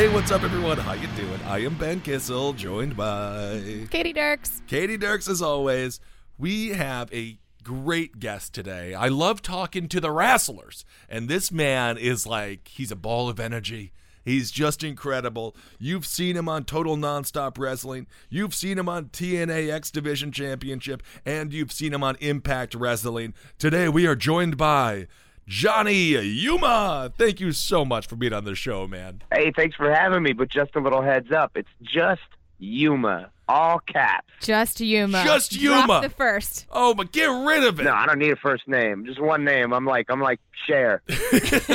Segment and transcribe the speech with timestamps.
[0.00, 0.78] Hey, what's up, everyone?
[0.78, 1.38] How you doing?
[1.44, 4.62] I am Ben Kissel, joined by Katie Dirks.
[4.66, 5.28] Katie Dirks.
[5.28, 6.00] As always,
[6.38, 8.94] we have a great guest today.
[8.94, 13.38] I love talking to the wrestlers, and this man is like he's a ball of
[13.38, 13.92] energy.
[14.24, 15.54] He's just incredible.
[15.78, 18.06] You've seen him on Total Nonstop Wrestling.
[18.30, 23.34] You've seen him on TNA X Division Championship, and you've seen him on Impact Wrestling.
[23.58, 25.08] Today, we are joined by
[25.50, 27.12] Johnny Yuma.
[27.18, 29.20] Thank you so much for being on the show, man.
[29.34, 31.56] Hey, thanks for having me, but just a little heads up.
[31.56, 32.20] It's just
[32.60, 34.28] Yuma, all caps.
[34.40, 35.24] Just Yuma.
[35.24, 36.00] Just Drop Yuma.
[36.02, 36.66] the first.
[36.70, 37.82] Oh, but get rid of it.
[37.82, 39.04] No, I don't need a first name.
[39.04, 39.72] Just one name.
[39.72, 41.02] I'm like I'm like Cher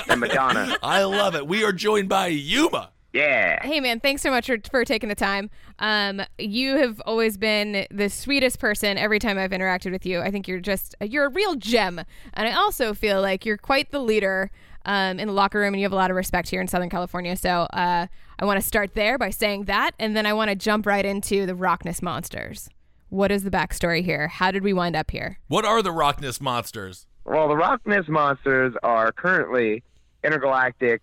[0.08, 0.78] and Madonna.
[0.84, 1.46] I love it.
[1.46, 2.91] We are joined by Yuma.
[3.16, 3.66] Yeah.
[3.66, 5.50] Hey man, thanks so much for, for taking the time.
[5.80, 10.20] Um, you have always been the sweetest person every time I've interacted with you.
[10.20, 12.02] I think you're just you're a real gem,
[12.34, 14.52] and I also feel like you're quite the leader
[14.84, 16.90] um, in the locker room, and you have a lot of respect here in Southern
[16.90, 17.38] California.
[17.38, 20.56] So uh, I want to start there by saying that, and then I want to
[20.56, 22.68] jump right into the RockNES Monsters.
[23.08, 24.28] What is the backstory here?
[24.28, 25.40] How did we wind up here?
[25.47, 27.08] What are the RockNES Monsters?
[27.24, 29.84] Well, the RockNES Monsters are currently
[30.22, 31.02] intergalactic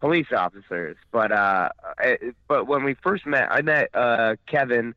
[0.00, 1.68] police officers, but uh,
[2.02, 2.16] eh,
[2.48, 4.94] but when we first met, I met uh Kevin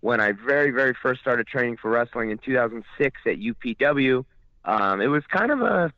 [0.00, 4.24] when I very very first started training for wrestling in 2006 at UPW.
[4.64, 5.92] Um, it was kind of a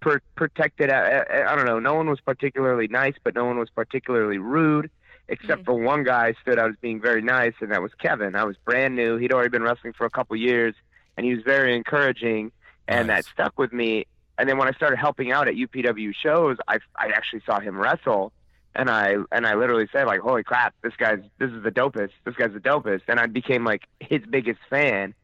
[0.00, 0.90] per- protected.
[0.90, 1.78] I, I I don't know.
[1.80, 4.90] No one was particularly nice, but no one was particularly rude,
[5.28, 8.36] except for one guy stood out as being very nice, and that was Kevin.
[8.36, 9.16] I was brand new.
[9.16, 10.74] He'd already been wrestling for a couple years,
[11.16, 12.52] and he was very encouraging,
[12.86, 13.24] and Nice.
[13.24, 14.06] that stuck with me.
[14.38, 17.78] And then when I started helping out at UPW shows, I I actually saw him
[17.78, 18.32] wrestle,
[18.74, 22.10] and I and I literally said like, "Holy crap, this guy's this is the dopest.
[22.24, 25.14] This guy's the dopest." And I became like his biggest fan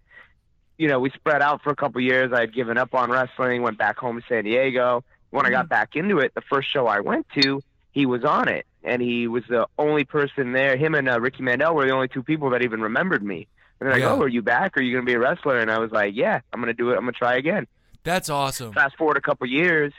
[0.80, 2.32] you know, we spread out for a couple years.
[2.32, 5.04] I had given up on wrestling, went back home to San Diego.
[5.28, 8.48] When I got back into it, the first show I went to, he was on
[8.48, 10.78] it, and he was the only person there.
[10.78, 13.46] Him and uh, Ricky Mandel were the only two people that even remembered me.
[13.78, 14.14] And they're like, Yeah.
[14.14, 14.74] "Oh, are you back?
[14.78, 16.82] Are you going to be a wrestler?" And I was like, "Yeah, I'm going to
[16.82, 16.94] do it.
[16.94, 17.66] I'm going to try again."
[18.02, 18.72] That's awesome.
[18.72, 19.92] Fast forward a couple years,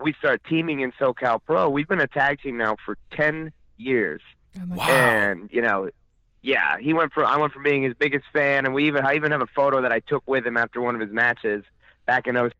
[0.00, 1.68] we start teaming in SoCal Pro.
[1.68, 4.20] We've been a tag team now for ten years
[4.60, 4.86] oh Wow.
[4.88, 5.88] and you know
[6.42, 9.14] yeah he went from i went from being his biggest fan and we even i
[9.14, 11.64] even have a photo that i took with him after one of his matches
[12.06, 12.52] back in those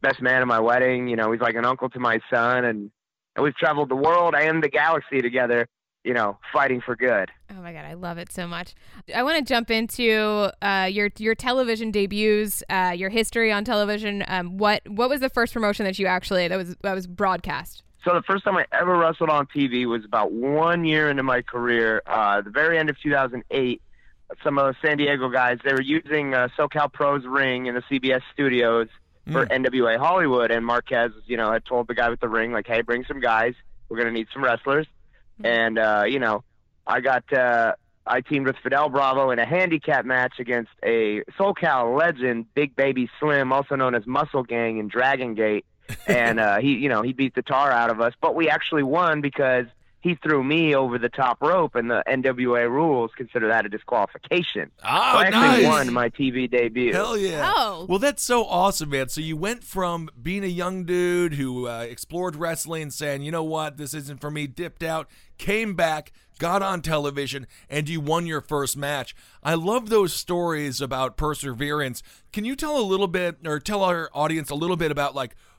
[0.00, 2.90] best man at my wedding you know he's like an uncle to my son and
[3.36, 5.68] and we've traveled the world and the galaxy together
[6.04, 8.74] you know fighting for good Oh my god, I love it so much.
[9.14, 14.24] I want to jump into uh, your your television debuts, uh, your history on television.
[14.26, 17.82] Um, what what was the first promotion that you actually that was that was broadcast?
[18.04, 21.40] so the first time i ever wrestled on tv was about one year into my
[21.40, 23.80] career uh the very end of 2008
[24.42, 27.82] some of the san diego guys they were using uh, socal pros ring in the
[27.82, 28.88] cbs studios
[29.32, 32.66] for NWA Hollywood, and Marquez, you know, had told the guy with the ring, like,
[32.66, 33.54] "Hey, bring some guys.
[33.88, 34.86] We're gonna need some wrestlers."
[35.42, 36.44] And uh, you know,
[36.86, 37.74] I got uh,
[38.06, 43.08] I teamed with Fidel Bravo in a handicap match against a SoCal legend, Big Baby
[43.18, 45.64] Slim, also known as Muscle Gang in Dragon Gate,
[46.06, 48.82] and uh, he, you know, he beat the tar out of us, but we actually
[48.82, 49.66] won because
[50.04, 54.70] he threw me over the top rope, and the NWA rules consider that a disqualification.
[54.82, 55.64] Oh, so I actually nice.
[55.64, 56.92] won my TV debut.
[56.92, 57.50] Hell yeah.
[57.56, 57.86] Oh.
[57.88, 59.08] Well, that's so awesome, man.
[59.08, 63.42] So you went from being a young dude who uh, explored wrestling, saying, you know
[63.42, 65.08] what, this isn't for me, dipped out,
[65.38, 69.16] came back, got on television, and you won your first match.
[69.42, 72.02] I love those stories about perseverance.
[72.30, 75.34] Can you tell a little bit, or tell our audience a little bit about, like,
[75.34, 75.53] w-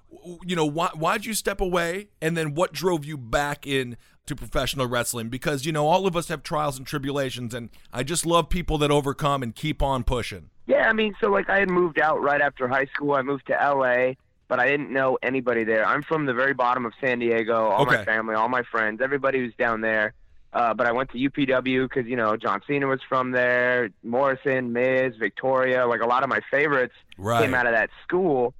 [0.46, 4.36] you know, why, why'd you step away, and then what drove you back in to
[4.36, 5.30] professional wrestling?
[5.30, 8.78] Because, you know, all of us have trials and tribulations, and I just love people
[8.80, 10.50] that overcome and keep on pushing.
[10.68, 13.14] Yeah, I mean, so like I had moved out right after high school.
[13.14, 14.14] I moved to LA,
[14.48, 15.86] but I didn't know anybody there.
[15.86, 17.68] I'm from the very bottom of San Diego.
[17.70, 17.98] All Okay.
[17.98, 20.14] my family, all my friends, everybody was down there.
[20.54, 24.72] Uh, but I went to UPW because you know John Cena was from there, Morrison,
[24.72, 27.42] Miz, Victoria, like a lot of my favorites Right.
[27.44, 28.54] came out of that school.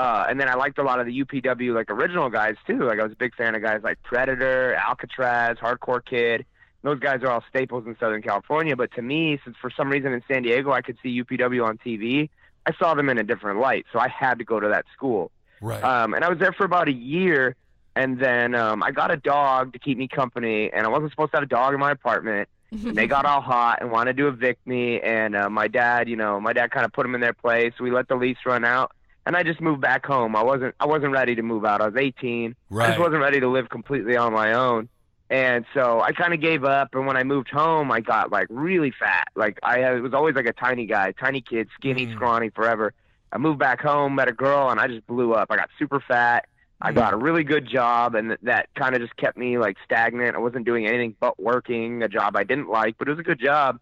[0.00, 2.84] Uh, and then I liked a lot of the UPW like original guys too.
[2.84, 6.46] Like I was a big fan of guys like Predator, Alcatraz, Hardcore Kid.
[6.82, 8.74] Those guys are all staples in Southern California.
[8.76, 11.76] But to me, since for some reason in San Diego I could see UPW on
[11.76, 12.30] TV,
[12.64, 13.84] I saw them in a different light.
[13.92, 15.30] So I had to go to that school.
[15.60, 15.84] Right.
[15.84, 17.54] Um, and I was there for about a year,
[17.94, 21.32] and then um, I got a dog to keep me company, and I wasn't supposed
[21.32, 22.48] to have a dog in my apartment.
[22.72, 26.16] and they got all hot and wanted to evict me, and uh, my dad, you
[26.16, 27.74] know, my dad kind of put them in their place.
[27.78, 28.92] We let the lease run out,
[29.26, 30.34] and I just moved back home.
[30.36, 31.80] I wasn't, I wasn't ready to move out.
[31.80, 32.50] I was 18.
[32.70, 32.86] I Right.
[32.88, 34.88] just wasn't ready to live completely on my own.
[35.28, 36.88] And so I kind of gave up.
[36.94, 39.28] And when I moved home, I got like really fat.
[39.36, 42.14] Like I had, was always like a tiny guy, tiny kid, skinny, Mm.
[42.14, 42.92] scrawny forever.
[43.32, 45.48] I moved back home, met a girl, and I just blew up.
[45.50, 46.46] I got super fat.
[46.82, 49.76] I got a really good job, and th- that kind of just kept me like
[49.84, 50.34] stagnant.
[50.34, 53.22] I wasn't doing anything but working a job I didn't like, but it was a
[53.22, 53.78] good job.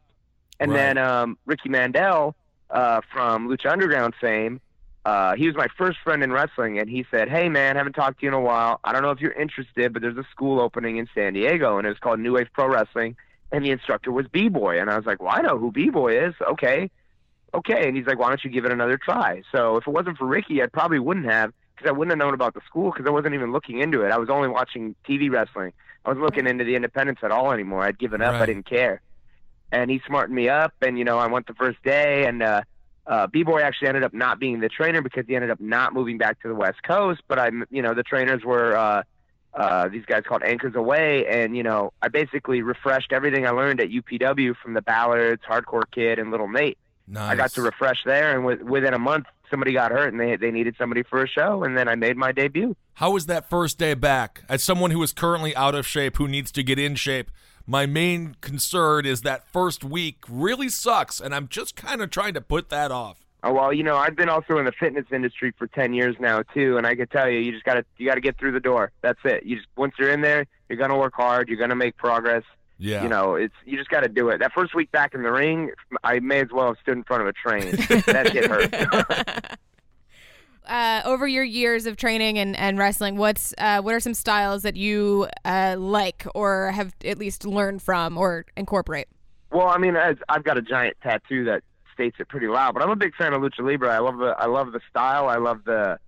[0.61, 0.76] And Right.
[0.79, 2.35] then um, Ricky Mandel
[2.70, 4.61] uh, from Lucha Underground fame,
[5.08, 8.20] uh, he was my first friend in wrestling, and he said, "Hey man, haven't talked
[8.20, 8.78] to you in a while.
[8.84, 11.87] I don't know if you're interested, but there's a school opening in San Diego, and
[11.87, 13.16] it was called New Wave Pro Wrestling,
[13.50, 15.88] and the instructor was B Boy." And I was like, "Well, I know who B
[15.88, 16.34] Boy is.
[16.46, 16.90] Okay,
[17.55, 20.19] okay." And he's like, "Why don't you give it another try?" So if it wasn't
[20.19, 23.06] for Ricky, I probably wouldn't have, because I wouldn't have known about the school, because
[23.06, 24.12] I wasn't even looking into it.
[24.12, 25.72] I was only watching TV wrestling.
[26.04, 27.82] I wasn't looking into the independents at all anymore.
[27.82, 28.34] I'd given up.
[28.43, 29.00] I didn't care.
[29.72, 32.61] And he smartened me up, and you know, I went the first day, and uh,
[33.08, 35.94] uh, B Boy actually ended up not being the trainer because he ended up not
[35.94, 37.22] moving back to the West Coast.
[37.26, 39.02] But I'm, you know, the trainers were uh,
[39.55, 43.81] uh, these guys called Anchors Away, and you know, I basically refreshed everything I learned
[43.81, 46.78] at UPW from the Ballards, Hardcore Kid, and Little Nate.
[47.06, 47.31] nice.
[47.31, 50.37] I got to refresh there, and with, within a month, somebody got hurt, and they
[50.37, 52.76] they needed somebody for a show, and then I made my debut.
[52.94, 54.43] How was that first day back?
[54.49, 57.31] As someone who is currently out of shape, who needs to get in shape,
[57.68, 62.32] my main concern is that first week really sucks, and I'm just kind of trying
[62.32, 63.26] to put that off.
[63.44, 66.42] Oh, well, you know, I've been also in the fitness industry for ten years now
[66.54, 68.90] too, and I can tell you, you just gotta you gotta get through the door.
[69.02, 69.44] That's it.
[69.44, 71.48] You just once you're in there, you're gonna work hard.
[71.48, 72.42] You're gonna make progress.
[72.78, 73.02] Yeah.
[73.02, 74.38] You know, it's you just got to do it.
[74.38, 75.72] That first week back in the ring,
[76.04, 77.72] I may as well have stood in front of a train.
[78.06, 79.58] that shit hurt.
[80.68, 84.62] uh, over your years of training and, and wrestling, what's uh, what are some styles
[84.62, 89.08] that you uh, like or have at least learned from or incorporate?
[89.50, 91.62] well, I mean, I've got a giant tattoo that
[91.94, 93.88] states it pretty loud, but I'm a big fan of lucha libre.
[93.90, 95.28] I love the I love the style.
[95.28, 95.98] I love the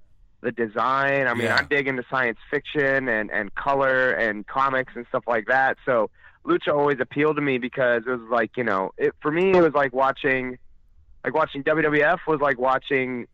[0.43, 1.27] the design.
[1.27, 1.57] I mean, Yeah.
[1.57, 5.79] I'm big into science fiction and and color and comics and stuff like that.
[5.85, 6.11] So
[6.45, 9.63] lucha always appealed to me because it was like you know, it for me it
[9.63, 10.59] was like watching
[11.25, 13.27] like watching WWF was like watching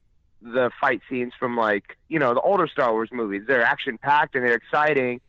[0.43, 3.43] the fight scenes from like you know the older Star Wars movies.
[3.47, 5.21] They're action packed and they're exciting,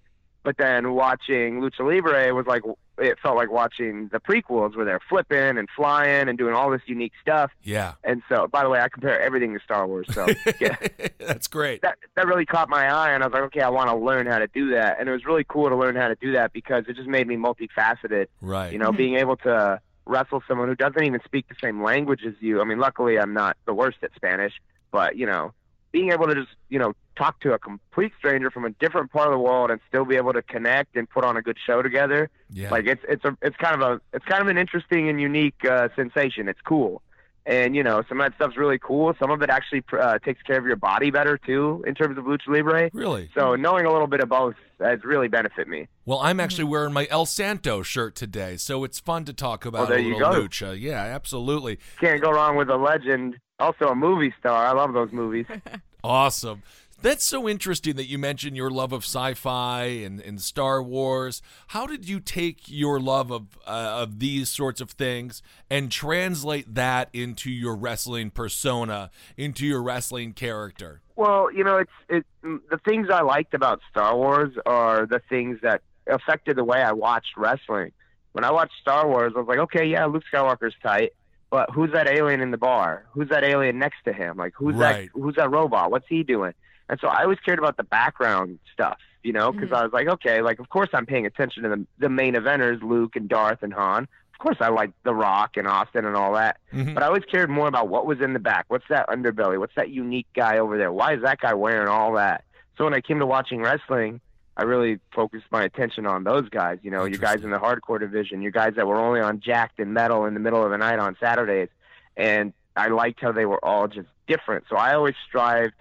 [0.43, 2.63] but then watching Lucha Libre was like
[2.99, 6.81] it felt like watching the prequels where they're flipping and flying and doing all this
[6.87, 7.51] unique stuff.
[7.61, 7.93] Yeah.
[8.03, 10.07] And so, by the way, I compare everything to Star Wars.
[10.11, 10.25] So
[10.59, 10.75] yeah,
[11.19, 11.83] That's great.
[11.83, 14.25] that that really caught my eye, and I was like, okay, I want to learn
[14.25, 14.99] how to do that.
[14.99, 17.27] And it was really cool to learn how to do that because it just made
[17.27, 18.27] me multifaceted.
[18.41, 18.73] Right.
[18.73, 22.33] You know, being able to wrestle someone who doesn't even speak the same language as
[22.39, 22.61] you.
[22.61, 24.53] I mean, luckily, I'm not the worst at Spanish,
[24.91, 25.53] but you know,
[25.91, 29.27] being able to just you know talk to a complete stranger from a different part
[29.27, 31.81] of the world and still be able to connect and put on a good show
[31.81, 32.69] together yeah.
[32.69, 35.65] like it's it's a it's kind of a it's kind of an interesting and unique
[35.69, 36.47] uh, sensation.
[36.47, 37.01] It's cool,
[37.45, 39.13] and you know some of that stuff's really cool.
[39.19, 42.25] Some of it actually uh, takes care of your body better too in terms of
[42.25, 42.89] lucha libre.
[42.93, 43.29] really?
[43.35, 45.87] So knowing a little bit of both has really benefited me.
[46.05, 49.89] Well, I'm actually wearing my El Santo shirt today, so it's fun to talk about
[49.89, 50.41] there a you little go.
[50.43, 50.79] lucha.
[50.79, 51.79] Yeah, absolutely.
[51.99, 53.37] Can't go wrong with a legend.
[53.59, 54.65] Also a movie star.
[54.65, 55.45] I love those movies.
[56.03, 56.63] Awesome.
[57.01, 61.43] That's so interesting that you mentioned your love of sci-fi and, and Star Wars.
[61.67, 66.73] How did you take your love of uh, of these sorts of things and translate
[66.73, 71.01] that into your wrestling persona, into your wrestling character?
[71.15, 72.25] Well, you know, it's it.
[72.41, 76.93] The things I liked about Star Wars are the things that affected the way I
[76.93, 77.91] watched wrestling.
[78.31, 81.13] When I watched Star Wars, I was like, okay, yeah, Luke Skywalker's tight,
[81.49, 83.05] but who's that alien in the bar?
[83.11, 84.37] Who's that alien next to him?
[84.37, 85.09] Like, who's Right.
[85.13, 85.19] that?
[85.21, 85.91] Who's that robot?
[85.91, 86.53] What's he doing?
[86.89, 90.07] And so I always cared about the background stuff, you know, because I was like,
[90.07, 93.61] okay, like of course I'm paying attention to the the main eventers, Luke and Darth
[93.63, 94.07] and Han.
[94.33, 96.93] Of course I like The Rock and Austin and all that, Mhm.
[96.93, 98.65] but I always cared more about what was in the back.
[98.67, 99.57] What's that underbelly?
[99.59, 100.91] What's that unique guy over there?
[100.91, 102.43] Why is that guy wearing all that?
[102.77, 104.21] So when I came to watching wrestling,
[104.59, 106.79] I really focused my attention on those guys.
[106.81, 109.79] You know, your guys in the hardcore division, your guys that were only on Jakked
[109.79, 111.69] and metal in the middle of the night on Saturdays,
[112.17, 114.65] and I liked how they were all just different.
[114.67, 115.75] So I always strived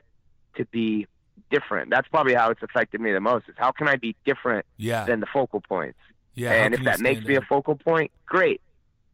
[0.56, 1.06] to be
[1.50, 1.88] different.
[1.90, 3.48] That's probably how it's affected me the most.
[3.48, 5.04] Is how can I be different Yeah.
[5.04, 5.98] than the focal points?
[6.34, 6.52] Yeah.
[6.52, 8.60] and if that makes me a focal point, great.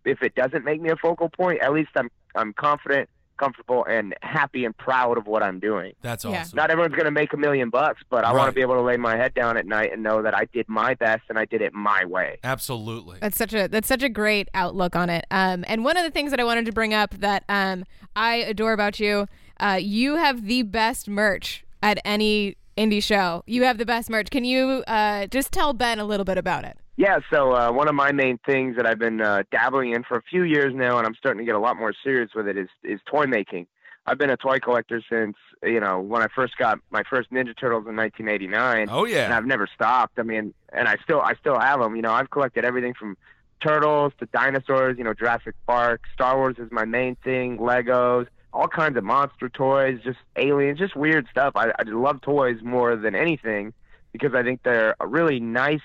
[0.04, 3.08] If it doesn't make me a focal point, at least I'm I'm confident,
[3.42, 5.94] comfortable, and happy and proud of what I'm doing.
[6.00, 6.40] That's Yeah.
[6.42, 6.56] awesome.
[6.56, 8.80] Not everyone's going to make a million bucks, but I want to be able to
[8.82, 11.44] lay my head down at night and know that I did my best and I
[11.44, 12.38] did it my way.
[12.44, 13.18] Absolutely.
[13.20, 15.24] That's such a that's such a great outlook on it.
[15.30, 17.84] Um, and one of the things that I wanted to bring up that um,
[18.14, 19.26] I adore about you,
[19.58, 23.42] uh, you have the best merch at any indie show.
[23.46, 24.30] You have the best merch.
[24.30, 26.76] Can you uh, just tell Ben a little bit about it?
[26.96, 30.16] Yeah, so uh, one of my main things that I've been uh, dabbling in for
[30.16, 32.58] a few years now, and I'm starting to get a lot more serious with it,
[32.58, 33.66] is is toy making.
[34.06, 37.56] I've been a toy collector since you know when I first got my first Ninja
[37.58, 38.88] Turtles in 1989.
[38.90, 39.34] Oh yeah, and.
[39.34, 40.18] I've never stopped.
[40.18, 41.96] I mean, and I still I still have them.
[41.96, 43.16] You know, I've collected everything from
[43.60, 44.98] turtles to dinosaurs.
[44.98, 47.56] You know, Jurassic Park, Star Wars is my main thing.
[47.56, 51.52] Legos, all kinds of monster toys, just aliens, just weird stuff.
[51.56, 53.72] I I love toys more than anything
[54.12, 55.80] because I think they're a really nice,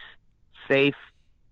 [0.67, 0.95] safe,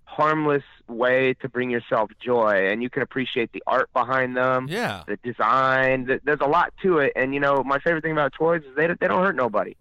[0.05, 5.03] harmless way to bring yourself joy, and you can appreciate the art behind them Yeah.
[5.07, 6.05] the design.
[6.07, 8.75] th- There's a lot to it, and you know, my favorite thing about toys is
[8.75, 9.75] they they don't hurt nobody.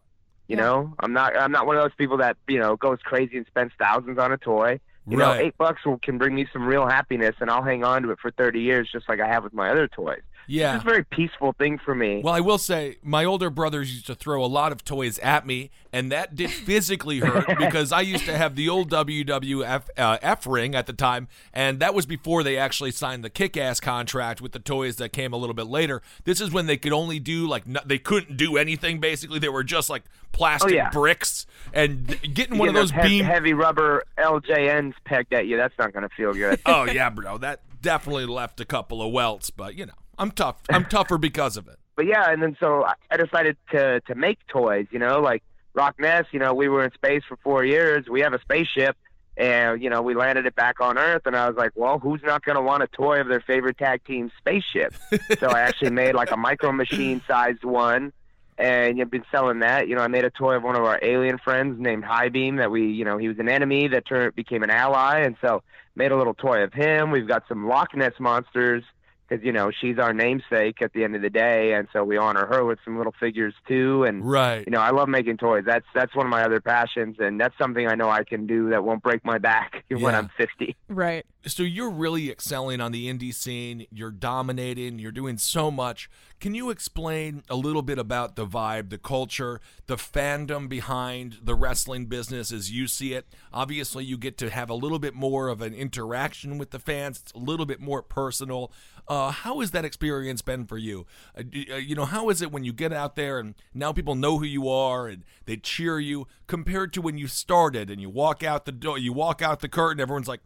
[0.49, 0.63] You Yeah.
[0.63, 3.47] know, I'm not I'm not one of those people that you know goes crazy and
[3.47, 4.81] spends thousands on a toy.
[5.07, 5.45] You know, Right.
[5.47, 8.19] eight bucks will, can bring me some real happiness, and I'll hang on to it
[8.19, 10.23] for 30 years, just like I have with my other toys.
[10.47, 10.77] Yeah.
[10.77, 12.21] It's a very peaceful thing for me.
[12.23, 15.47] Well, I will say my older brothers used to throw a lot of toys at
[15.47, 20.19] me, and that did physically hurt because I used to have the old WWF uh,
[20.23, 24.41] F ring at the time, and that was before they actually signed the kick-ass contract
[24.41, 26.03] with the toys that came a little bit later.
[26.25, 29.01] This is when they could only do like no, they couldn't do anything.
[29.01, 30.91] Basically, they were just like plastic Oh, yeah.
[30.91, 33.25] bricks, and getting You one of those heavy, beam.
[33.25, 35.57] heavy rubber LJNs pegged at you.
[35.57, 36.61] That's not going to feel good.
[36.67, 40.63] oh yeah, bro, that definitely left a couple of welts, but you know, I'm tough.
[40.71, 41.77] I'm tougher because of it.
[41.97, 44.87] but yeah, and then so I- decided to to make toys.
[44.91, 45.43] You know, like
[45.75, 46.27] RockNES.
[46.33, 48.09] You know, we were in space for four years.
[48.09, 48.97] We have a spaceship,
[49.37, 51.23] and you know, we landed it back on Earth.
[51.27, 53.79] And I was like, well, who's not going to want a toy of their favorite
[53.79, 54.95] tag team spaceship?
[55.39, 58.13] so I actually made like a micro machine sized one.
[58.57, 59.89] And you've been selling that.
[59.89, 62.57] You know, I made a toy of one of our alien friends named High Beam
[62.57, 65.65] that we, you know, he was an enemy that turned became an ally, and so
[65.97, 67.11] made a little toy of him.
[67.11, 68.85] We've got some Loch Ness monsters
[69.29, 72.17] because you know she's our namesake at the end of the day, and so we
[72.17, 74.05] honor her with some little figures too.
[74.05, 74.65] And Right.
[74.67, 75.65] you know, I love making toys.
[75.67, 78.71] That's that's one of my other passions, and that's something I know I can do
[78.71, 80.77] that won't break my back when I'm 50.
[80.89, 81.27] Right.
[81.47, 83.87] So you're really excelling on the indie scene.
[83.91, 84.99] You're dominating.
[84.99, 86.09] You're doing so much.
[86.41, 91.55] Can you explain a little bit about the vibe, the culture, the fandom behind the
[91.55, 93.27] wrestling business as you see it?
[93.53, 97.21] Obviously, you get to have a little bit more of an interaction with the fans.
[97.23, 98.73] It's a little bit more personal.
[99.07, 101.07] Uh, how has that experience been for you?
[101.37, 104.15] Uh, uh, you know, how is it when you get out there and now people
[104.15, 108.09] know who you are and they cheer you compared to when you started and you
[108.09, 110.41] walk out the door, you walk out the curtain, everyone's like,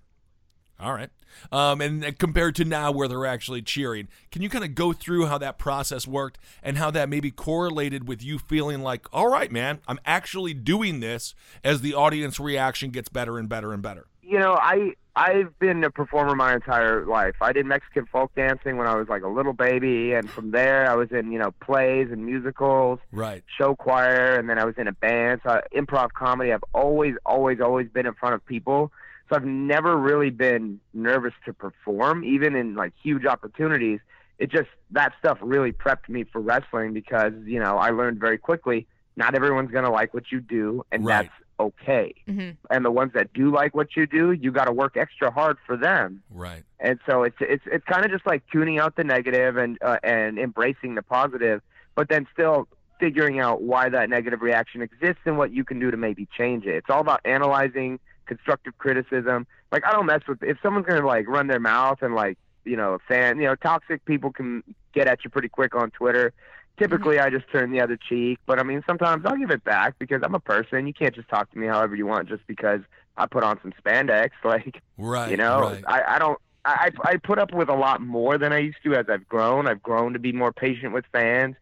[0.80, 1.10] all right.
[1.50, 4.92] Um, and uh, compared to now where they're actually cheering, can you kind of go
[4.92, 9.28] through how that process worked and how that maybe correlated with you feeling like, all
[9.28, 11.34] right, man, I'm actually doing this
[11.64, 14.06] as the audience reaction gets better and better and better?
[14.22, 17.34] You know, I I've been a performer my entire life.
[17.40, 20.88] I did Mexican folk dancing when I was like a little baby, and from there
[20.88, 23.00] I was in you know plays and musicals.
[23.10, 23.42] Right.
[23.58, 25.40] show choir, and then I was in a band.
[25.42, 26.52] So I- improv comedy.
[26.52, 28.92] I've always, always, always been in front of people.
[29.28, 33.98] So I've never really been nervous to perform, even in like huge opportunities.
[34.38, 38.38] It just that stuff really prepped me for wrestling because you know I learned very
[38.38, 38.86] quickly.
[39.16, 41.24] Not everyone's gonna like what you do, and Right.
[41.24, 42.14] that's okay.
[42.28, 42.56] Mhm.
[42.70, 45.56] And the ones that do like what you do, you got to work extra hard
[45.66, 46.62] for them Right.
[46.80, 49.98] and so it's it's it's kind of just like tuning out the negative and uh,
[50.02, 51.60] and embracing the positive,
[51.94, 52.68] but then still
[53.00, 56.64] figuring out why that negative reaction exists and what you can do to maybe change
[56.66, 56.74] it.
[56.74, 59.46] It's all about analyzing constructive criticism.
[59.72, 62.76] Like I don't mess with if someone's gonna like run their mouth and like you
[62.76, 64.62] know a fan you know toxic people can
[64.92, 66.32] get at you pretty quick on Twitter.
[66.78, 67.26] Typically, mm-hmm.
[67.26, 70.22] I just turn the other cheek, but I mean, sometimes I'll give it back because
[70.22, 70.86] I'm a person.
[70.86, 72.80] You can't just talk to me however you want just because
[73.16, 74.30] I put on some spandex.
[74.44, 75.30] Like, Right.
[75.30, 75.84] you know, right.
[75.86, 76.38] I, I don't.
[76.64, 79.28] I I I put up with a lot more than I used to as I've
[79.28, 79.66] grown.
[79.66, 81.56] I've grown to be more patient with fans.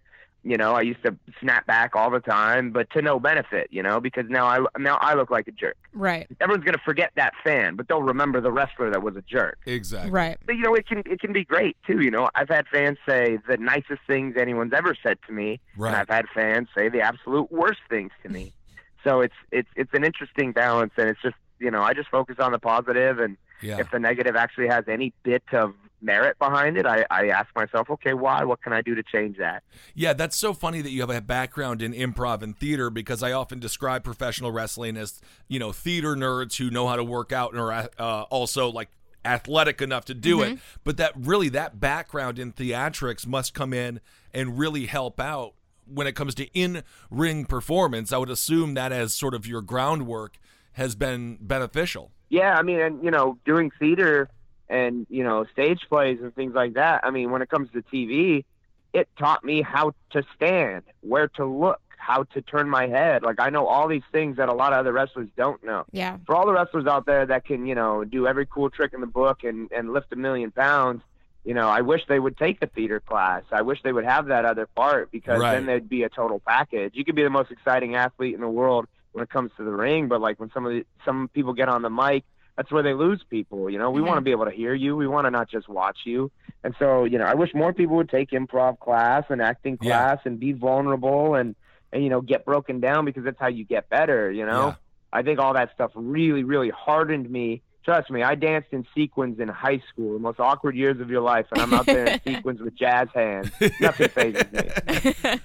[0.47, 3.67] You know, I used to snap back all the time, but to no benefit.
[3.73, 5.76] You know, because now I now I look like a jerk.
[5.93, 6.26] Right.
[6.41, 9.59] Everyone's gonna forget that fan, but they'll remember the wrestler that was a jerk.
[9.67, 10.12] exactly.
[10.12, 10.38] Right.
[10.47, 12.00] But you know, it can it can be great too.
[12.00, 15.88] You know, I've had fans say the nicest things anyone's ever said to me, Right.
[15.88, 18.53] and I've had fans say the absolute worst things to me.
[19.05, 22.37] so it's it's it's an interesting balance, and it's just you know I just focus
[22.38, 23.79] on the positive, and Yeah.
[23.81, 27.91] if the negative actually has any bit of merit behind it, I, I ask myself,
[27.91, 28.45] okay, why?
[28.45, 29.62] What can I do to change that?
[29.95, 33.33] Yeah, that's so funny that you have a background in improv and theater because I
[33.33, 37.53] often describe professional wrestling as, you know, theater nerds who know how to work out
[37.53, 38.88] and are uh, also like
[39.25, 40.59] athletic enough to do it.
[40.85, 44.00] But that really, that background in theatrics must come in
[44.33, 45.55] and really help out
[45.87, 48.12] when it comes to in ring performance.
[48.12, 50.38] I would assume that as sort of your groundwork
[50.73, 52.12] has been beneficial.
[52.29, 54.29] Yeah, I mean, and you know, doing theater
[54.68, 57.00] and you know stage plays and things like that.
[57.04, 58.44] I mean, when it comes to TV,
[58.92, 63.23] it taught me how to stand, where to look, how to turn my head.
[63.23, 65.85] Like I know all these things that a lot of other wrestlers don't know.
[65.92, 66.16] Yeah.
[66.26, 69.00] For all the wrestlers out there that can, you know, do every cool trick in
[69.00, 71.02] the book and and lift a million pounds,
[71.44, 73.42] you know, I wish they would take the theater class.
[73.52, 75.52] I wish they would have that other part because Right.
[75.52, 76.92] then they'd be a total package.
[76.94, 79.70] You could be the most exciting athlete in the world when it comes to the
[79.70, 82.25] ring, but like when some of the, some people get on the mic,
[82.57, 83.69] that's where they lose people.
[83.69, 84.97] You know, we want to be able to hear you.
[84.97, 86.31] We want to not just watch you.
[86.65, 89.91] And so, you know, I wish more people would take improv class and acting Yeah.
[90.15, 91.55] class and be vulnerable and
[91.93, 94.31] and you know get broken down because that's how you get better.
[94.31, 94.69] You know.
[94.69, 94.75] Yeah.
[95.13, 97.63] I think all that stuff really, really hardened me.
[97.87, 101.21] Trust me, I danced in sequins in high school, the most awkward years of your
[101.21, 103.49] life, and I'm out there in sequins with jazz hands.
[103.81, 105.14] Nothing phases me.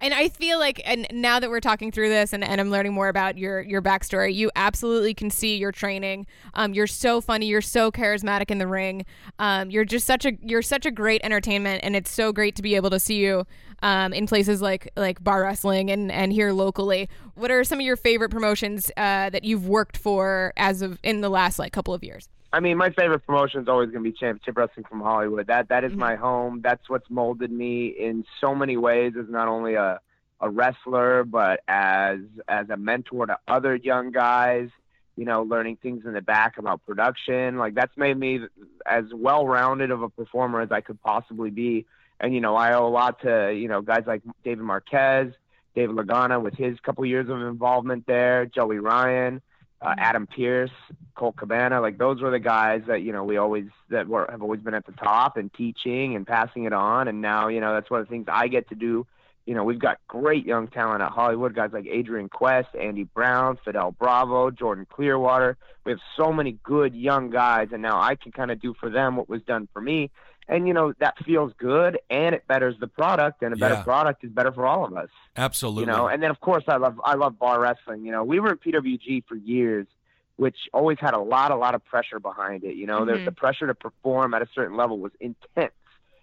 [0.00, 2.94] and I feel like, and now that we're talking through this, and, and I'm learning
[2.94, 6.26] more about your your backstory, you absolutely can see your training.
[6.54, 7.46] Um, you're so funny.
[7.46, 9.06] You're so charismatic in the ring.
[9.38, 12.62] Um, you're just such a you're such a great entertainment, and it's so great to
[12.62, 13.46] be able to see you
[13.82, 17.08] um, in places like like bar wrestling and and here locally.
[17.34, 21.20] What are some of your favorite promotions uh, that you've worked for as of in
[21.20, 22.28] the last like couple of years?
[22.52, 25.46] I mean, my favorite promotion is always going to be Championship Wrestling from Hollywood.
[25.48, 26.60] That that is my home.
[26.62, 30.00] That's what's molded me in so many ways as not only a
[30.40, 34.70] a wrestler, but as as a mentor to other young guys.
[35.16, 37.58] You know, learning things in the back about production.
[37.58, 38.40] Like that's made me
[38.86, 41.86] as well rounded of a performer as I could possibly be.
[42.20, 45.32] And you know, I owe a lot to you know guys like David Marquez,
[45.74, 49.40] David Lagana with his couple years of involvement there, Joey Ryan
[49.80, 50.70] uh, Adam Pearce,
[51.14, 54.42] Colt Cabana, like those were the guys that you know we always that were have
[54.42, 57.74] always been at the top and teaching and passing it on, and now you know
[57.74, 59.06] that's one of the things I get to do.
[59.46, 63.58] You know, we've got great young talent at Hollywood, guys like Adrian Quest, Andy Brown,
[63.64, 65.56] Fidel Bravo, Jordan Clearwater.
[65.86, 68.90] We have so many good young guys, and now I can kind of do for
[68.90, 70.10] them what was done for me.
[70.50, 73.82] And you know that feels good, and it betters the product, and a better Yeah.
[73.82, 75.82] product is better for all of us Absolutely.
[75.82, 78.40] you know and then of course i love i love bar wrestling you know we
[78.40, 79.86] were at pwg for years
[80.36, 83.24] which always had a lot a lot of pressure behind it you know the, Mhm.
[83.26, 85.72] the pressure to perform at a certain level was intense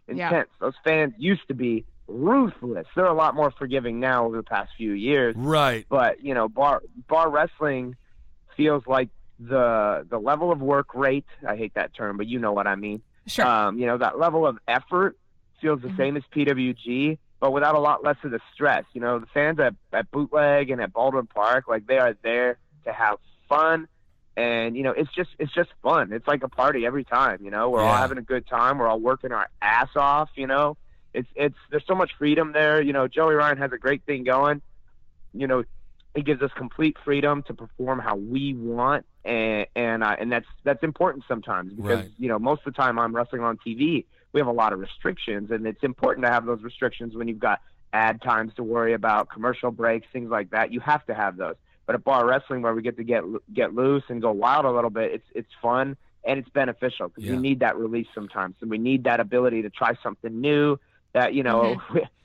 [0.07, 0.27] Yeah.
[0.29, 4.43] intense those fans used to be ruthless they're a lot more forgiving now over the
[4.43, 5.85] past few years right.
[5.89, 7.95] but you know bar bar wrestling
[8.57, 9.09] feels like
[9.39, 12.75] the the level of work rate i hate that term but you know what i
[12.75, 13.45] mean Sure.
[13.45, 15.17] um, you know, that level of effort
[15.61, 18.85] feels the same as PWG, but without a lot less of the stress.
[18.93, 22.57] You know, the fans at, at Bootleg and at Baldwin Park, like they are there
[22.85, 23.17] to have
[23.49, 23.87] fun.
[24.37, 26.11] And, you know, it's just it's just fun.
[26.11, 27.69] It's like a party every time, you know.
[27.69, 28.79] We're all having a good time.
[28.79, 30.75] We're all working our ass off, you know.
[31.13, 32.81] It's it's there's so much freedom there.
[32.81, 34.61] You know, Joey Ryan has a great thing going.
[35.33, 35.63] You know,
[36.15, 40.45] it gives us complete freedom to perform how we want and and uh, and that's
[40.63, 42.11] that's important sometimes because Right.
[42.17, 44.79] you know most of the time I'm wrestling on TV we have a lot of
[44.79, 47.59] restrictions and it's important to have those restrictions when you've got
[47.93, 51.55] ad times to worry about commercial breaks things like that you have to have those
[51.85, 53.23] but at bar wrestling where we get to get
[53.53, 57.23] get loose and go wild a little bit it's it's fun and it's beneficial because
[57.23, 57.31] Yeah.
[57.31, 60.77] we need that release sometimes and we need that ability to try something new
[61.13, 61.81] that you know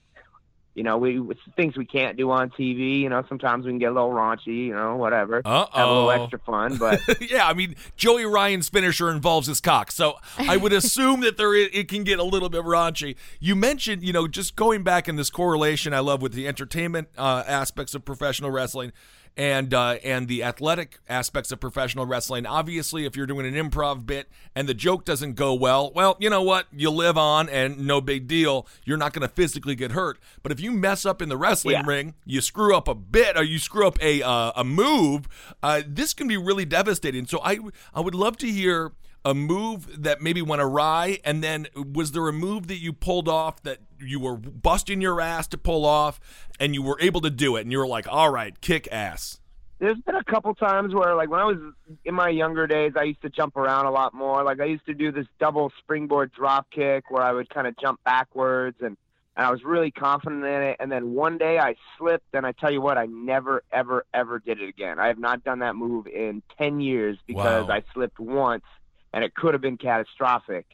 [0.81, 1.23] you know we
[1.57, 4.67] things we can't do on TV you know sometimes we can get a little raunchy
[4.67, 8.69] you know whatever Uh have a little extra fun but yeah, I mean, Joey Ryan's
[8.69, 12.49] finisher involves his cock, so I would assume that there it can get a little
[12.49, 13.17] bit raunchy.
[13.39, 17.09] You mentioned, you know, just going back in this correlation I love with the entertainment
[17.17, 18.93] uh, aspects of professional wrestling
[19.37, 22.47] and uh, and the athletic aspects of professional wrestling.
[22.47, 26.29] Obviously, if you're doing an improv bit and the joke doesn't go well, well, you
[26.29, 26.67] know what?
[26.73, 28.67] You live on, and no big deal.
[28.85, 30.19] You're not going to physically get hurt.
[30.43, 31.87] But if you mess up in the wrestling Yeah.
[31.87, 35.27] ring, you screw up a bit, or you screw up a uh, a move,
[35.63, 37.27] uh, this can be really devastating.
[37.27, 37.59] So I
[37.95, 38.93] I would love to hear
[39.25, 43.29] a move that maybe went awry, and then was there a move that you pulled
[43.29, 46.19] off that you were busting your ass to pull off,
[46.59, 49.39] and you were able to do it, and you were like, all right, kick ass.
[49.79, 51.57] There's been a couple times where, like, when I was
[52.05, 54.45] in my younger days, I used to jump around a lot more.
[54.45, 57.75] Like, I used to do this double springboard drop kick where I would kind of
[57.79, 58.99] jump backwards, and,
[59.37, 60.77] and I was really confident in it.
[60.81, 64.39] And then one day I slipped, and I tell you what, I never, ever, ever
[64.39, 64.99] did it again.
[64.99, 67.75] I have not done that move in 10 years because Wow.
[67.75, 68.65] I slipped once,
[69.13, 70.67] and it could have been catastrophic.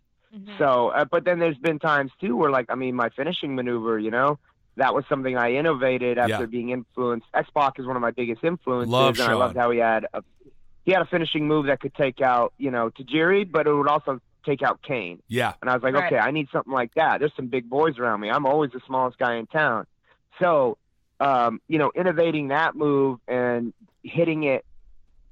[0.59, 3.99] So, uh, but then there's been times too where, like, I mean, my finishing maneuver,
[3.99, 4.38] you know,
[4.77, 6.46] that was something I innovated after Yeah.
[6.46, 7.27] being influenced.
[7.33, 10.07] X Pac is one of my biggest influences, Love and I loved how he had
[10.12, 10.22] a
[10.85, 13.88] he had a finishing move that could take out, you know, Tajiri, but it would
[13.88, 15.20] also take out Kane.
[15.29, 16.12] Yeah, And I was like, Right.
[16.12, 17.18] okay, I need something like that.
[17.18, 18.31] There's some big boys around me.
[18.31, 19.87] I'm always the smallest guy in town.
[20.40, 20.79] So,
[21.18, 23.72] um, you know, innovating that move and
[24.05, 24.64] hitting it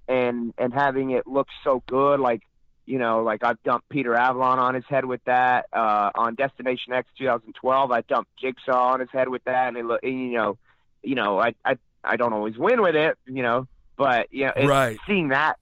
[0.08, 2.42] and and having it look so good, like,
[2.86, 5.66] you know, like I've dumped Peter Avalon on his head with that.
[5.72, 9.84] Uh, on Destination X 2012, I dumped Jigsaw on his head with that, and it
[9.84, 10.58] look, you know,
[11.02, 13.66] you know, I I I don't always win with it, you know,
[13.96, 14.98] but you know, Right.
[15.06, 15.58] seeing that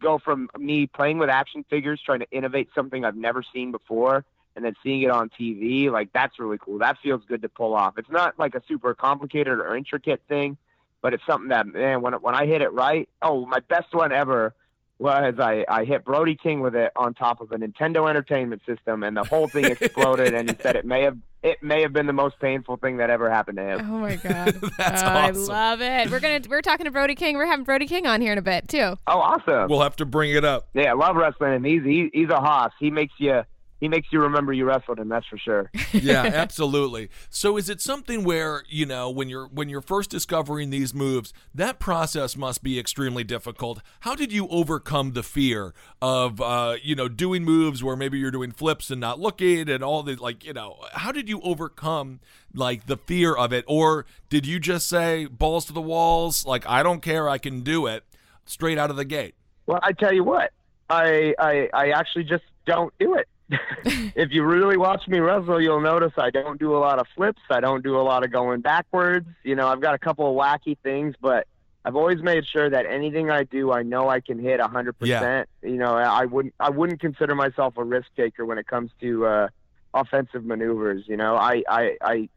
[0.00, 4.24] go from me playing with action figures, trying to innovate something I've never seen before,
[4.56, 6.78] and then seeing it on TV, like that's really cool.
[6.78, 7.98] That feels good to pull off.
[7.98, 10.56] It's not like a super complicated or intricate thing,
[11.00, 14.12] but it's something that man, when when I hit it right, oh, my best one
[14.12, 14.54] ever
[15.02, 19.02] was I, I hit Brody King with it on top of a Nintendo Entertainment System,
[19.02, 20.32] and the whole thing exploded.
[20.34, 23.10] and he said it may have it may have been the most painful thing that
[23.10, 23.80] ever happened to him.
[23.80, 26.10] Oh my god, That's Oh, I love it.
[26.10, 27.36] We're gonna we're talking to Brody King.
[27.36, 28.96] We're having Brody King on here in a bit too.
[29.06, 29.68] Oh, awesome!
[29.68, 30.68] we'll have to bring it up.
[30.74, 31.64] yeah, I love wrestling him.
[31.64, 32.72] He's he, he's a hoss.
[32.78, 33.42] He makes you
[33.82, 35.08] he makes you remember you wrestled him.
[35.08, 35.68] That's for sure.
[35.92, 37.10] yeah, absolutely.
[37.30, 41.34] So is it something where, you know, when you're when you're first discovering these moves,
[41.52, 43.82] that process must be extremely difficult.
[44.00, 48.30] How did you overcome the fear of uh, you know, doing moves where maybe you're
[48.30, 52.20] doing flips and not looking and all the like, you know, how did you overcome
[52.54, 56.64] like the fear of it or did you just say balls to the walls, like
[56.68, 58.04] I don't care, I can do it
[58.44, 59.34] straight out of the gate?
[59.66, 60.52] Well, I tell you what,
[60.88, 63.26] I I, I actually just don't do it.
[64.16, 67.42] if you really watch me wrestle, you'll notice I don't do a lot of flips.
[67.50, 69.26] I don't do a lot of going backwards.
[69.42, 71.46] You know, I've got a couple of wacky things, but
[71.84, 74.98] I've always made sure that anything I do, I know I can hit a hundred
[74.98, 75.48] percent.
[75.62, 79.26] You know, I wouldn't I wouldn't consider myself a risk taker when it comes to
[79.26, 79.48] uh,
[79.92, 81.04] offensive maneuvers.
[81.06, 81.96] You know, I I.
[82.00, 82.28] I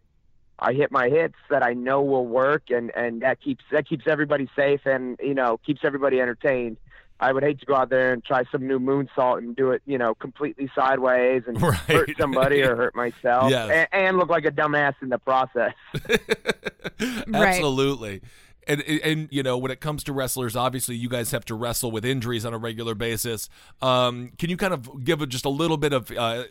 [0.58, 4.08] I hit my hits that I know will work, and and that keeps that keeps
[4.08, 6.78] everybody safe, and you know keeps everybody entertained.
[7.20, 9.82] I would hate to go out there and try some new moonsault and do it,
[9.86, 11.74] you know, completely sideways and Right.
[11.76, 13.70] hurt somebody or hurt myself, Yes.
[13.72, 15.74] and, and look like a dumbass in the process.
[17.34, 18.22] Absolutely.
[18.68, 21.92] And, and you know when it comes to wrestlers, obviously you guys have to wrestle
[21.92, 23.48] with injuries on a regular basis.
[23.82, 26.46] Um, can you kind of give a, just a little bit of, uh,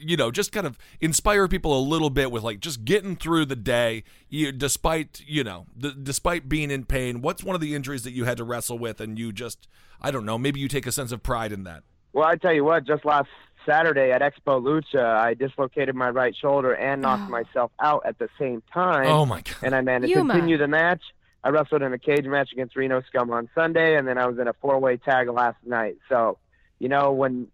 [0.00, 3.46] you know, just kind of inspire people a little bit with like just getting through
[3.46, 7.20] the day, you, despite you know, d- despite being in pain.
[7.20, 9.68] What's one of the injuries that you had to wrestle with, and you just,
[10.00, 11.82] I don't know, maybe you take a sense of pride in that.
[12.12, 13.28] Well, I tell you what, just last
[13.66, 17.30] Saturday at Expo Lucha, I dislocated my right shoulder and knocked oh.
[17.30, 19.06] myself out at the same time.
[19.06, 19.56] Oh my god!
[19.62, 20.32] and I managed Yuma.
[20.32, 21.02] to continue the match.
[21.44, 24.38] I wrestled in a cage match against Reno Scum on Sunday, and then I was
[24.38, 25.96] in a four-way tag last night.
[26.08, 26.38] So,
[26.80, 27.46] you know, when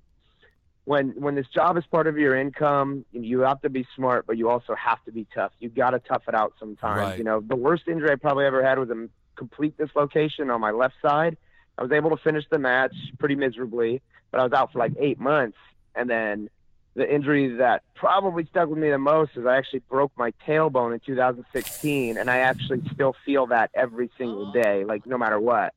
[0.85, 4.37] when when this job is part of your income, you have to be smart, but
[4.37, 5.53] you also have to be tough.
[5.59, 6.99] You got to tough it out sometimes.
[6.99, 7.19] Right.
[7.19, 10.71] You know, the worst injury I probably ever had was a complete dislocation on my
[10.71, 11.37] left side.
[11.79, 14.93] I was able to finish the match pretty miserably, but I was out for like
[14.99, 15.59] eight months,
[15.95, 16.51] and then
[16.95, 20.95] the injury that probably stuck with me the most is I actually broke my tailbone
[20.95, 24.63] in 2016, and I actually still feel that every single oh.
[24.63, 25.75] day, like no matter what.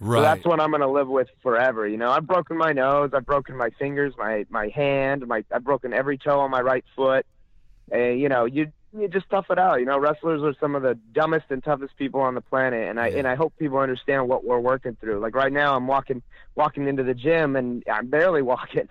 [0.00, 1.86] So that's what I'm gonna live with forever.
[1.86, 5.64] You know, I've broken my nose, I've broken my fingers, my my hand, my I've
[5.64, 7.24] broken every toe on my right foot.
[7.90, 9.80] And you know, you you just tough it out.
[9.80, 13.00] You know, wrestlers are some of the dumbest and toughest people on the planet, and
[13.00, 13.18] I Yeah.
[13.18, 15.20] and I hope people understand what we're working through.
[15.20, 16.22] Like right now, I'm walking
[16.54, 18.88] walking into the gym, and I'm barely walking,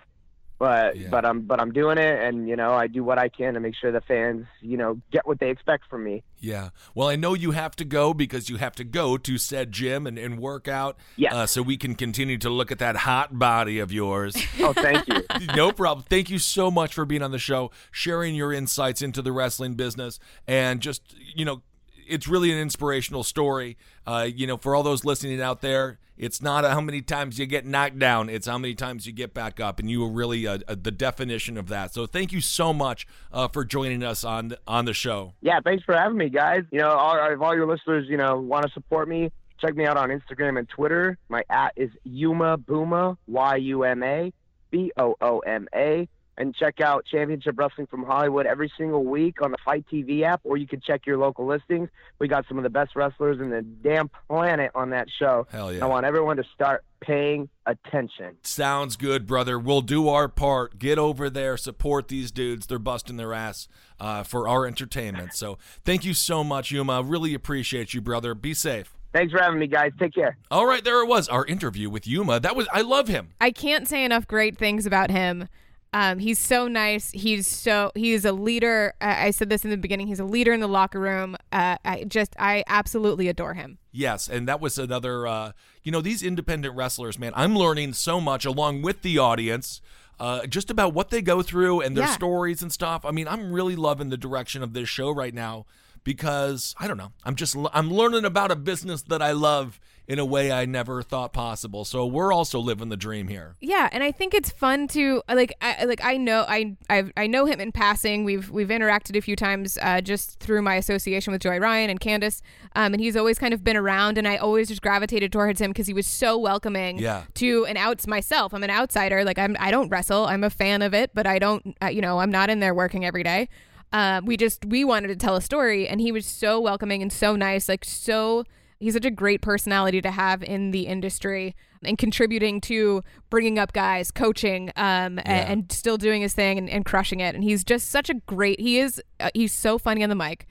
[0.64, 1.08] but Yeah.
[1.10, 3.60] but I'm but I'm doing it, and you know, I do what I can to
[3.60, 6.22] make sure the fans, you know, get what they expect from me.
[6.38, 6.70] Yeah.
[6.94, 10.06] Well, I know you have to go because you have to go to said gym
[10.06, 10.96] and, and work out.
[11.16, 11.34] Yes.
[11.34, 14.34] Uh, so we can continue to look at that hot body of yours.
[14.60, 15.22] Oh, thank you.
[15.56, 16.06] no problem.
[16.08, 19.74] Thank you so much for being on the show, sharing your insights into the wrestling
[19.74, 21.02] business, and just,
[21.34, 21.60] you know,
[22.06, 23.76] it's really an inspirational story.
[24.06, 27.46] Uh, you know, for all those listening out there, it's not how many times you
[27.46, 30.46] get knocked down; it's how many times you get back up, and you are really
[30.46, 31.92] uh, uh, the definition of that.
[31.92, 35.34] So, thank you so much uh, for joining us on on the show.
[35.40, 36.62] Yeah, thanks for having me, guys.
[36.70, 39.86] You know, all, if all your listeners, you know, want to support me, check me
[39.86, 41.18] out on Instagram and Twitter.
[41.28, 44.32] My at is Yuma Booma, Y U M A
[44.70, 46.08] B O O M A.
[46.36, 50.40] And check out Championship Wrestling from Hollywood every single week on the FITE TV app,
[50.44, 51.88] or you can check your local listings.
[52.18, 55.46] We got some of the best wrestlers in the damn planet on that show.
[55.50, 55.84] Hell yeah.
[55.84, 58.36] I want everyone to start paying attention.
[58.42, 59.58] Sounds good, brother.
[59.58, 60.78] We'll do our part.
[60.78, 62.66] Get over there, support these dudes.
[62.66, 63.68] They're busting their ass
[64.00, 65.34] uh, for our entertainment.
[65.34, 67.02] So, thank you so much, Yuma.
[67.02, 68.34] Really appreciate you, brother.
[68.34, 68.96] Be safe.
[69.14, 69.92] Thanks for having me, guys.
[69.96, 70.36] Take care.
[70.50, 71.28] All right, there it was.
[71.28, 72.40] Our interview with Yuma.
[72.40, 73.30] That was I love him.
[73.40, 75.48] I can't say enough great things about him.
[75.94, 77.12] Um, he's so nice.
[77.12, 78.94] He's so he's a leader.
[79.00, 80.08] Uh, I said this in the beginning.
[80.08, 81.36] He's a leader in the locker room.
[81.52, 83.78] Uh, I just I absolutely adore him.
[83.92, 85.26] Yes, and that was another.
[85.26, 85.52] Uh,
[85.84, 87.32] you know, these independent wrestlers, man.
[87.36, 89.80] I'm learning so much along with the audience.
[90.18, 92.14] Uh, just about what they go through and their Yeah.
[92.14, 93.04] stories and stuff.
[93.04, 95.64] I mean, I'm really loving the direction of this show right now
[96.04, 97.12] because I don't know.
[97.24, 101.02] I'm just I'm learning about a business that I love in a way I never
[101.02, 101.84] thought possible.
[101.84, 103.56] So we're also living the dream here.
[103.60, 107.26] Yeah, and I think it's fun to like I like I know I I I
[107.26, 108.24] know him in passing.
[108.24, 112.00] We've we've interacted a few times uh, just through my association with Joey Ryan and
[112.00, 112.42] Candice,
[112.76, 115.70] um, and he's always kind of been around, and I always just gravitated towards him
[115.70, 117.22] because he was so welcoming Yeah.
[117.34, 118.52] to an outs myself.
[118.52, 119.24] I'm an outsider.
[119.24, 120.26] Like I'm I don't wrestle.
[120.26, 122.74] I'm a fan of it, but I don't uh, you know I'm not in there
[122.74, 123.48] working every day.
[123.92, 127.12] Uh, we just we wanted to tell a story, and he was so welcoming and
[127.12, 128.44] so nice, like so.
[128.84, 133.72] He's such a great personality to have in the industry and contributing to bringing up
[133.72, 135.50] guys, coaching, um, Yeah.
[135.50, 137.34] and, still doing his thing and, and crushing it.
[137.34, 138.60] And he's just such a great.
[138.60, 139.02] He is.
[139.18, 140.46] Uh, he's so funny on the mic.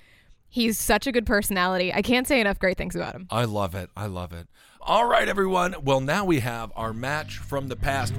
[0.50, 1.94] He's such a good personality.
[1.94, 3.28] I can't say enough great things about him.
[3.30, 3.92] I love it.
[3.96, 4.48] I love it.
[4.82, 5.76] All right, everyone.
[5.84, 8.14] Well, now we have our match from the past.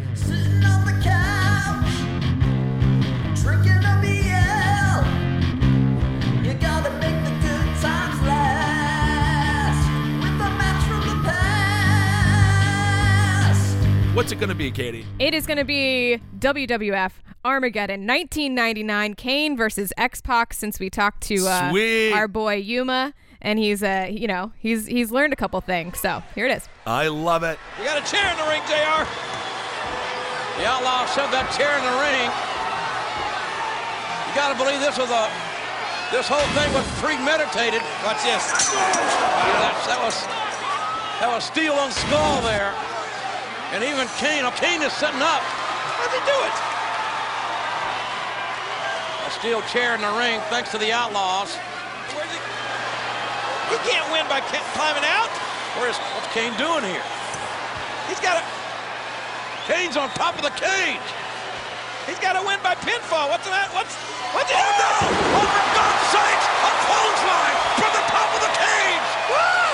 [14.14, 15.05] What's it going to be, Katie?
[15.18, 17.11] It is going to be WWF
[17.44, 20.55] Armageddon 1999 Kane versus X Pac.
[20.55, 21.72] Since we talked to uh,
[22.14, 25.98] our boy Yuma, and he's uh you know he's he's learned a couple things.
[25.98, 26.68] So here it is.
[26.87, 27.59] I love it.
[27.77, 29.03] You got a chair in the ring, JR.
[30.62, 32.31] The outlaw shoved that chair in the ring.
[34.31, 35.27] You got to believe this was a.
[36.14, 37.83] This whole thing was premeditated.
[38.07, 38.46] Watch this.
[38.70, 40.14] Yeah, that's, that was
[41.18, 42.93] that was steel on skull there.
[43.74, 45.42] And even Kane, oh, Kane is sitting up.
[45.42, 46.56] How'd he do it?
[49.26, 51.58] A steel chair in the ring, thanks to the Outlaws.
[52.14, 52.38] Where's he?
[53.90, 54.38] Can't win by
[54.78, 55.26] climbing out.
[55.82, 57.02] Where's what's Kane doing here?
[58.06, 58.42] He's got a.
[59.66, 61.08] Kane's on top of the cage.
[62.06, 63.26] He's got to win by pinfall.
[63.26, 63.74] What's that?
[63.74, 63.98] What's
[64.38, 64.56] what's it?
[64.56, 64.92] Oh no!
[65.34, 66.46] Oh for God's sakes!
[66.62, 69.08] A clothesline from the top of the cage.
[69.34, 69.66] Woo!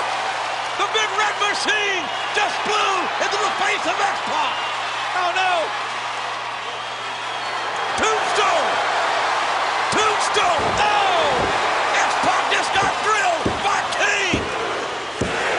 [0.81, 2.01] The big red machine
[2.33, 2.91] just blew
[3.61, 4.57] face of X-Pac.
[5.21, 5.53] Oh no!
[8.01, 8.69] Tombstone!
[9.93, 10.63] Tombstone!
[10.81, 10.97] No!
[11.93, 14.41] X-Pac just got drilled by Kane!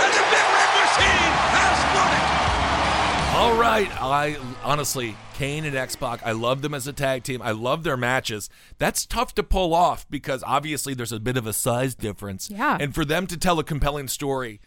[0.02, 2.26] And the big red machine has won it!
[3.38, 3.90] All right.
[4.02, 7.40] I honestly, Kane and X Pac, I love them as a tag team.
[7.40, 8.50] I love their matches.
[8.78, 12.50] That's tough to pull off because obviously there's a bit of a size difference.
[12.50, 12.78] Yeah.
[12.80, 14.60] And for them to tell a compelling story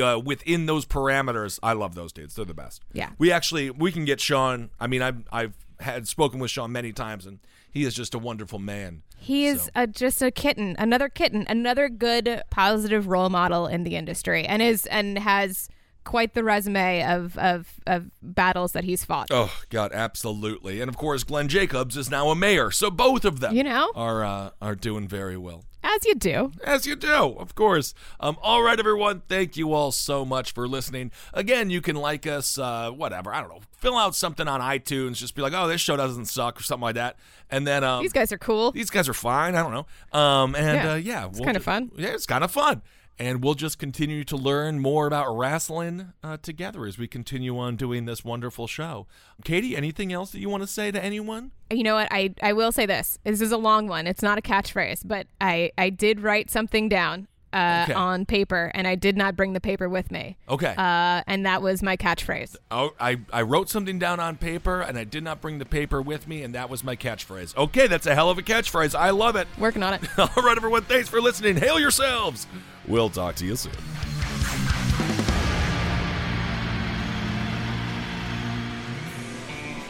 [0.00, 2.34] uh, within those parameters, I love those dudes.
[2.34, 2.82] They're the best.
[2.92, 3.10] Yeah.
[3.18, 4.70] We actually we can get Sean.
[4.78, 7.38] I mean, I've I've had spoken with Sean many times, and
[7.70, 9.02] he is just a wonderful man.
[9.16, 13.84] He is So- a, just a kitten, another kitten, another good positive role model in
[13.84, 15.68] the industry, and is and has
[16.04, 19.28] quite the resume of of, of battles that he's fought.
[19.30, 20.80] Oh God, absolutely.
[20.80, 23.92] And of course, Glenn Jacobs is now a mayor, so both of them, You know?
[23.94, 25.64] are uh, are doing very well.
[25.82, 26.52] As you do.
[26.62, 27.94] As you do, of course.
[28.20, 29.22] Um, all right, everyone.
[29.28, 31.10] Thank you all so much for listening.
[31.32, 33.32] Again, you can like us, uh, whatever.
[33.34, 33.60] I don't know.
[33.78, 35.14] Fill out something on iTunes.
[35.16, 37.16] Just be like, oh, this show doesn't suck or something like that.
[37.50, 38.72] And then um, These guys are cool.
[38.72, 39.54] these guys are fine.
[39.54, 40.18] I don't know.
[40.18, 40.92] Um, and Yeah.
[40.92, 41.90] uh, yeah, It's we'll kinda ju- fun.
[41.96, 42.82] Yeah, it's kind of fun.
[43.20, 47.76] And we'll just continue to learn more about wrestling uh, together as we continue on
[47.76, 49.06] doing this wonderful show.
[49.44, 51.50] Katie, anything else that you want to say to anyone?
[51.70, 52.08] You know what?
[52.10, 53.18] I, I will say this.
[53.22, 54.06] This is a long one.
[54.06, 57.28] It's not a catchphrase, but I, I did write something down.
[57.52, 57.92] Uh, Okay.
[57.94, 60.36] on paper, and I did not bring the paper with me.
[60.48, 60.74] Okay.
[60.76, 62.56] Uh, and that was my catchphrase.
[62.70, 66.00] Oh, I, I wrote something down on paper and I did not bring the paper
[66.02, 67.56] with me, and that was my catchphrase.
[67.56, 68.94] Okay, that's a hell of a catchphrase.
[68.94, 69.48] I love it.
[69.58, 70.02] Working on it.
[70.18, 71.56] All right, everyone, thanks for listening.
[71.56, 72.46] Hail yourselves.
[72.86, 73.72] We'll talk to you soon.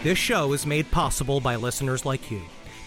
[0.03, 2.41] This show is made possible by listeners like you.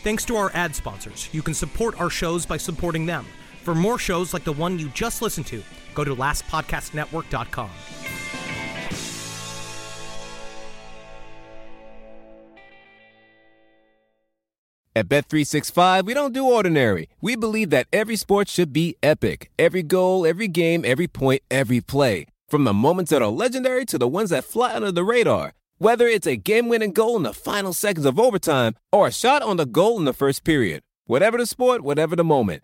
[0.04, 3.26] Thanks to our ad sponsors, you can support our shows by supporting them.
[3.64, 5.64] For more shows like the one you just listened to,
[5.96, 7.70] go to lastpodcastnetwork.com.
[14.96, 17.10] At Bet365, we don't do ordinary.
[17.20, 19.50] We believe that every sport should be epic.
[19.58, 22.28] Every goal, every game, every point, every play.
[22.48, 25.54] From the moments that are legendary to the ones that fly under the radar.
[25.80, 29.58] Whether it's a game-winning goal in the final seconds of overtime or a shot on
[29.58, 30.84] the goal in the first period.
[31.06, 32.64] Whatever the sport, whatever the moment.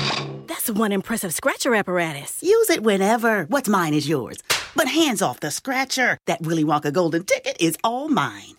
[0.51, 2.43] That's one impressive scratcher apparatus.
[2.43, 3.45] Use it whenever.
[3.45, 4.39] What's mine is yours.
[4.75, 6.17] But hands off the scratcher.
[6.27, 8.55] That Willy Wonka golden ticket is all mine.